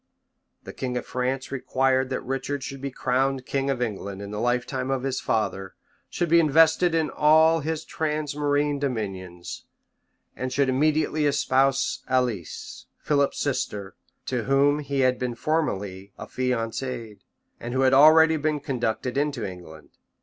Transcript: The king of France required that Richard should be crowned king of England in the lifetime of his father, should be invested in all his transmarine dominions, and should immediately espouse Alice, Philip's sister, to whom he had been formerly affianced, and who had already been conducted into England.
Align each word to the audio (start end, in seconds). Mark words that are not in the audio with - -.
The 0.63 0.73
king 0.73 0.97
of 0.97 1.05
France 1.05 1.51
required 1.51 2.09
that 2.09 2.25
Richard 2.25 2.63
should 2.63 2.81
be 2.81 2.89
crowned 2.89 3.45
king 3.45 3.69
of 3.69 3.83
England 3.83 4.19
in 4.19 4.31
the 4.31 4.39
lifetime 4.39 4.89
of 4.89 5.03
his 5.03 5.21
father, 5.21 5.75
should 6.09 6.27
be 6.27 6.39
invested 6.39 6.95
in 6.95 7.11
all 7.11 7.59
his 7.59 7.85
transmarine 7.85 8.79
dominions, 8.79 9.65
and 10.35 10.51
should 10.51 10.69
immediately 10.69 11.27
espouse 11.27 12.01
Alice, 12.07 12.87
Philip's 12.97 13.39
sister, 13.39 13.93
to 14.25 14.45
whom 14.45 14.79
he 14.79 15.01
had 15.01 15.19
been 15.19 15.35
formerly 15.35 16.13
affianced, 16.17 16.81
and 17.59 17.73
who 17.75 17.81
had 17.81 17.93
already 17.93 18.37
been 18.37 18.59
conducted 18.59 19.19
into 19.19 19.45
England. 19.45 19.89